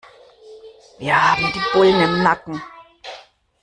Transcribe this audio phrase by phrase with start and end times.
[0.97, 2.59] Wir haben die Bullen im Nacken.